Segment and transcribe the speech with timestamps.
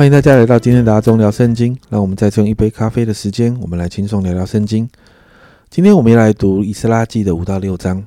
[0.00, 1.76] 欢迎大家来到今天的阿忠聊圣经。
[1.90, 4.88] 让我们再用一杯咖啡的时间，我们来轻松聊聊圣经。
[5.68, 8.02] 今天我们要来读以斯拉记的五到六章。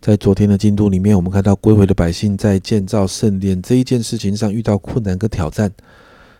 [0.00, 5.70] 在昨天的进度里面，我们看到归回的百姓在建造圣殿这一件事情上遇到困难跟挑战，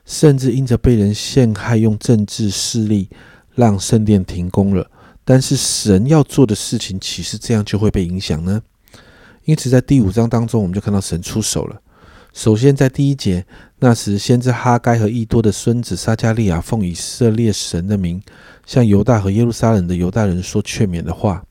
[0.05, 3.09] 甚至因着被人陷害，用政治势力
[3.55, 4.91] 让圣殿停工了。
[5.25, 8.61] 但是神要做的事情，岂是这样就会被影响呢？
[9.45, 11.81] 因此，在第五章当中，我们就看到神出手了。
[12.37, 13.47] 首先，在第一节，
[13.79, 18.23] 那时先知哈该和易多的孙子撒加利亚奉以色列神的名，
[18.67, 21.43] 向犹大和耶路撒冷的犹大人说劝勉的话。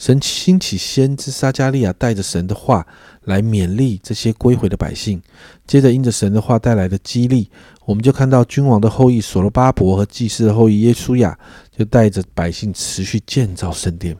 [0.00, 2.84] 神兴起先知撒加利亚带着神的话
[3.22, 5.22] 来勉励这些归回的百姓。
[5.64, 7.48] 接着，因着神的话带来的激励，
[7.84, 11.38] 我们就看到君王的后裔所罗巴伯和祭司的后裔耶稣亚
[11.70, 14.16] 就带着百姓持续建造圣殿。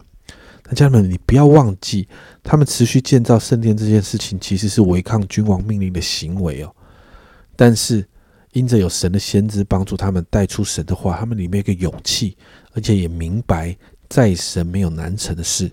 [0.74, 2.08] 家人们，你不要忘记，
[2.42, 6.72] 他们持续建造圣殿这件事情，其实是违抗君王命令的行为哦。
[7.56, 8.06] 但是，
[8.52, 12.36] 因着有神的先知帮助他们带出神的话，他们里面有个勇气，
[12.72, 13.76] 而且也明白
[14.08, 15.70] 在神没有难成的事。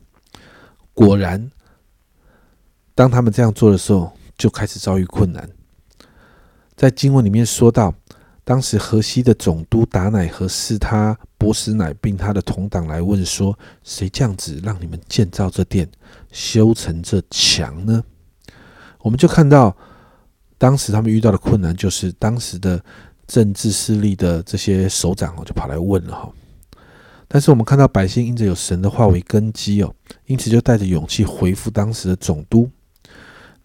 [0.94, 1.52] 果然，
[2.96, 5.48] 当他们这样做的时候，就开始遭遇困难。
[6.76, 7.94] 在经文里面说到。
[8.48, 15.86] 当时河西的总督达乃和是他波斯乃，并他的同党来问说：“谁这样子让你们建造这殿、
[16.32, 18.02] 修成这墙呢？”
[19.04, 19.76] 我们就看到，
[20.58, 22.82] 当时他们遇到的困难，就是当时的
[23.28, 26.32] 政治势力的这些首长哦，就跑来问了哈。
[27.28, 29.94] 但是我们看到百姓因着有神的话为根基哦，
[30.26, 32.70] 因此就带着勇气回复当时的总督。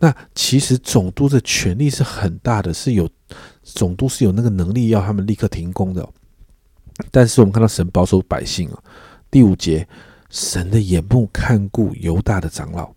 [0.03, 3.09] 那其实总督的权力是很大的，是有
[3.63, 6.07] 总督是有那个能力要他们立刻停工的。
[7.13, 8.83] 但是我们看到神保守百姓啊，
[9.31, 9.87] 第五节，
[10.29, 12.93] 神的眼目看顾犹大的长老，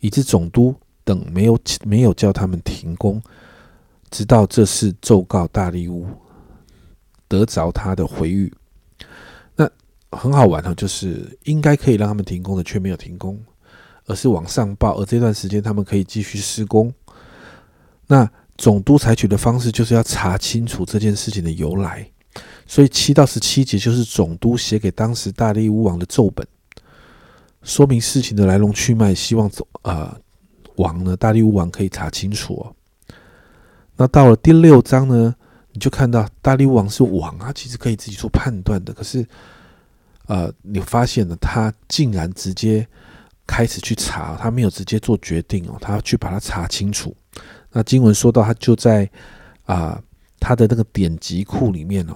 [0.00, 3.22] 以致总督等没有没有叫他们停工，
[4.10, 6.06] 直到这事奏告大利乌，
[7.26, 8.52] 得着他的回谕。
[9.56, 9.66] 那
[10.12, 13.42] 很好玩哈，就是应该可以让他们停工的，却没有停工。
[14.10, 16.92] 而是往上报，而这段时间他们可以继续施工。
[18.08, 18.28] 那
[18.58, 22.04] 总督采取的方式就是要查清楚这件事情的由来，
[22.66, 26.44] 所以七到十七节就是总督写给当时大力乌王的奏本，
[27.62, 30.18] 说明事情的来龙去脉，希望总啊
[30.74, 32.74] 王呢大力乌王可以查清楚哦。
[33.96, 35.32] 那到了第六章呢，
[35.72, 39.24] 你就看到大力乌王是王啊，其实可以自己做判断的，可是
[40.26, 42.84] 呃，你发现了他竟然直接。
[43.50, 47.12] 开始去查，他没有直接做决定哦，他要去把它查清楚。
[47.72, 49.10] 那经文说到，他就在
[49.64, 50.00] 啊
[50.38, 52.14] 他的那个典籍库里面哦，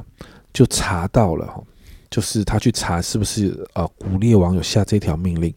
[0.52, 1.60] 就查到了哈，
[2.08, 5.52] 就是他去查是不是啊古列王有下这条命令，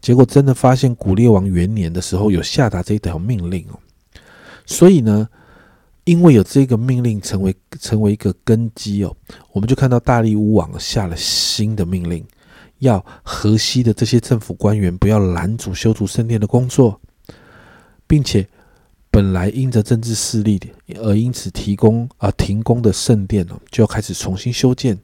[0.00, 3.78] 结果真的发现古列王元年的时候有下达这一条命令哦。
[4.64, 5.28] 所以呢，
[6.04, 9.14] 因为有这个命令成为成为一个根基哦，
[9.52, 12.24] 我们就看到大力乌王下了新的命令。
[12.78, 17.00] 要河西的这些政府官员不要拦阻修筑圣殿的工作，
[18.06, 18.46] 并且
[19.10, 20.60] 本来因着政治势力
[20.96, 24.96] 而因此提供啊停工的圣殿呢，就要开始重新修建。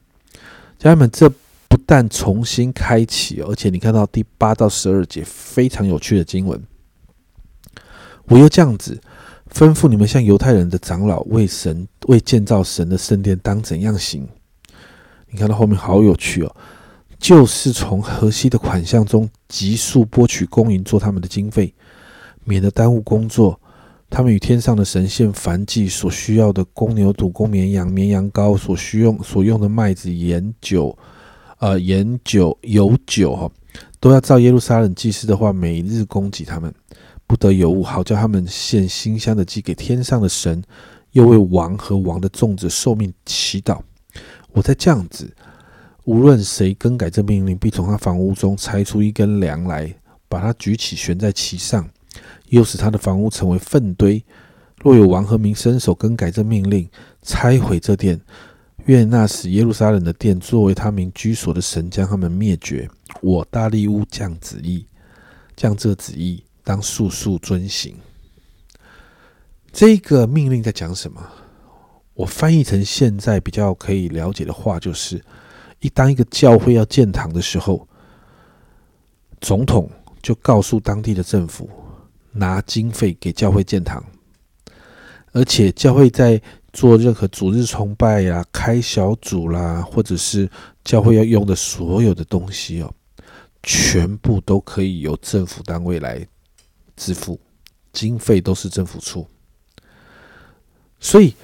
[0.77, 1.29] 家人们，这
[1.67, 6.61] 不但重新开启，而且你看到第八到十二节非常有趣的经文。
[8.25, 8.99] 我又这样子
[9.53, 14.27] 吩咐你们，向犹太人的长老为神为建造神的圣殿当怎样行？
[15.29, 16.55] 你看到后面好有趣哦。
[17.25, 21.73] 就是从河西的款项中急速拨取公银做他们的经费，
[22.43, 23.59] 免得耽误工作。
[24.11, 30.95] 他们与天上的神仙凡祭所需要的公牛犊、公绵羊、绵羊羔所需用所用的麦子、盐酒、
[31.57, 33.51] 呃盐酒、油酒哈，
[33.99, 36.71] 都要照耶路撒冷祭司的话，每日供给他们，
[37.25, 40.63] 不得有误，好叫他们献馨香的祭给天上的神，
[41.13, 43.79] 又为王和王的众子受命祈祷。
[44.51, 45.35] 我在这样子。
[46.05, 49.91] 无论谁更改这命令，必从他房屋中拆出一根梁来，
[50.29, 51.89] 把它举起悬在其上，
[52.49, 54.23] 又使他的房屋成为粪堆。
[54.81, 56.87] 若有王和民伸手更改这命令，
[57.23, 58.21] 拆毁这殿，
[58.85, 62.87] 愿那使耶路撒冷的殿作为他民居所的神将他们灭绝。
[63.21, 64.85] 我大利乌降旨意，
[65.55, 67.95] 降这旨意，当速速遵行。
[69.71, 71.19] 这个命令在讲什么？
[72.13, 75.19] 我翻译成现在比较可以了解的话，就是。
[75.79, 77.87] 一当一个教会要建堂的时候，
[79.39, 79.89] 总统
[80.21, 81.69] 就告诉当地的政府
[82.31, 84.03] 拿经费给教会建堂，
[85.31, 86.41] 而且教会在
[86.73, 90.49] 做任何主日崇拜呀、开小组啦，或者是
[90.83, 92.91] 教会要用的所有的东西哦，
[93.61, 96.25] 全部都可以由政府单位来
[96.95, 97.39] 支付，
[97.93, 99.27] 经费都是政府出，
[100.99, 101.35] 所以。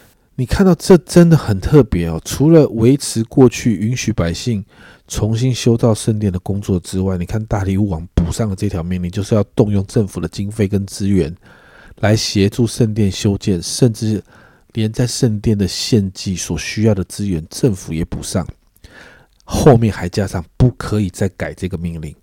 [0.41, 2.19] 你看到这真的很特别哦。
[2.25, 4.65] 除了维持过去允许百姓
[5.07, 11.31] 重新修造圣殿的工作之外，你看大利乌王补上了这条命令，就是要动用政府的经费跟资源
[11.97, 14.19] 来协助圣殿修建，甚至
[14.73, 18.43] 连在圣殿的献祭所需要的资源，政府也补上。
[19.43, 22.15] 后面还加上不可以再改这个命令，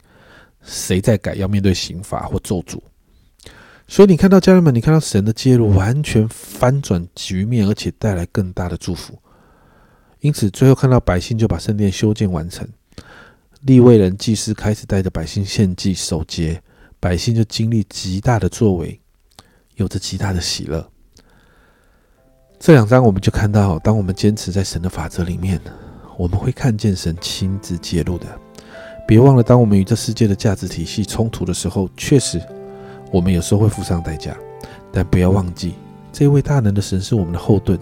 [0.64, 2.81] 谁再改要面对刑罚或咒诅。
[3.90, 9.19] 所以你看到家人们，你看到神的介入，完全翻转局面，而且带来更大的祝福。
[10.20, 12.69] 因此，最后看到百姓就把圣殿修建完成，
[13.62, 16.62] 立位人祭司开始带着百姓献祭守节，
[17.00, 19.00] 百姓就经历极大的作为，
[19.76, 20.87] 有着极大的喜乐。
[22.61, 25.58] 这两章我们就看到，当我们坚持在神的法则里面，
[26.19, 28.26] 我们会看见神亲自介入的。
[29.06, 32.38] 别忘了，当我们与这世界的价值体系冲突的时候，确实。
[33.10, 34.37] 我们有时候会付上代价，
[34.93, 35.75] 但不要忘记，
[36.12, 37.78] 这位大能的神是我们的后盾，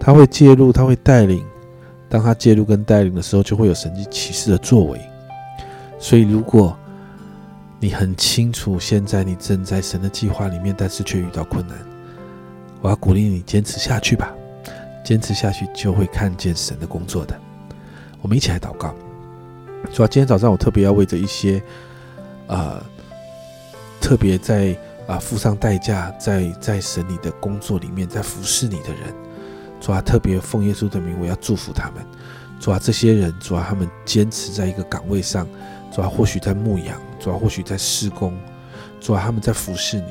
[0.00, 1.44] 他会介入，他会带领。
[2.08, 5.00] 当他介入跟带领的时候，就会有神迹启示的作为。
[5.98, 6.76] 所以，如果
[7.80, 11.76] 你很清楚现在你正在神的计划里面，但是却遇到困难，
[12.80, 14.32] 我要鼓励你坚持下去吧，
[15.04, 17.34] 坚持下去就会看见神的工作的。
[18.22, 18.94] 我们一起来祷告。
[19.92, 21.62] 主要今天早上我特别要为着一些，
[22.46, 22.80] 呃。
[24.04, 29.14] 特别在啊付上代价，在在神你的工作里面，在服侍你的人，
[29.80, 32.04] 主啊，特别奉耶稣的名，我要祝福他们。
[32.60, 35.48] 主啊，这些人，主啊，他们坚持在一个岗位上，
[35.90, 38.36] 主啊，或许在牧羊，主啊，或许在施工，
[39.00, 40.08] 主啊，他们在服侍你，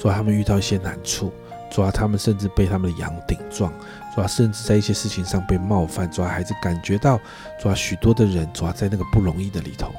[0.00, 1.32] 主啊，他们遇到一些难处，
[1.70, 3.72] 主啊，他们甚至被他们的羊顶撞，
[4.16, 7.20] 主啊，甚至在一些事情上被冒犯，主啊，孩子感觉到，
[7.62, 9.92] 主啊，许多的人，主啊，在那个不容易的里头，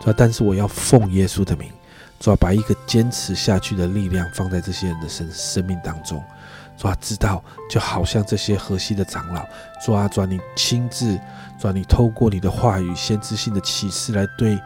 [0.00, 1.70] 主啊，但是我要奉耶稣的名。
[2.18, 6.22] 主要把一个坚持下去的力量放在这些人的生生命当中，
[6.76, 9.44] 主要知道，就好像这些河西的长老，
[9.84, 11.18] 主啊，主你亲自，
[11.60, 14.60] 主你透过你的话语、先知性的启示来对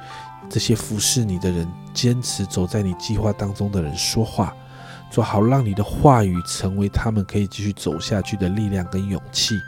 [0.49, 4.55] 这些服侍你的人、坚持走在你计划当中的人说话，
[5.11, 9.59] 主好让你的话语成为他们可以继续走下去的力量跟勇气，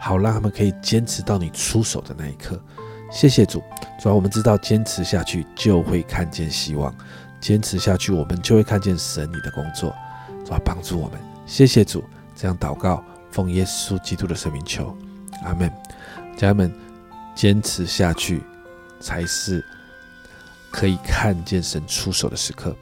[0.00, 2.60] 好让他们可以坚持到你出手的那一刻。
[3.10, 3.62] 谢谢主，
[3.98, 6.94] 主要我们知道坚持下去就会看见希望。
[7.40, 9.94] 坚持下去，我们就会看见神你的工作，
[10.44, 11.18] 主要帮助我们。
[11.46, 12.04] 谢谢主，
[12.36, 14.96] 这样祷告，奉耶稣基督的圣名求，
[15.44, 15.70] 阿门。
[16.36, 16.72] 家人们，
[17.34, 18.42] 坚持下去
[19.00, 19.64] 才是
[20.70, 22.76] 可以看见神出手的时刻。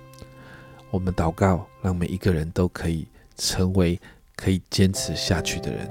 [0.91, 3.07] 我们祷告，让每一个人都可以
[3.37, 4.01] 成为
[4.35, 5.89] 可以坚持下去的人。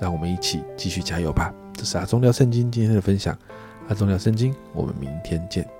[0.00, 1.52] 让我们一起继续加油吧。
[1.74, 3.36] 这是阿忠聊圣经今天的分享，
[3.88, 5.79] 阿忠聊圣经，我们明天见。